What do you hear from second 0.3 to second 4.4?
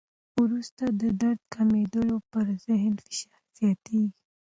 وروسته د درد کمېدو، پر ذهن فشار زیاتېږي.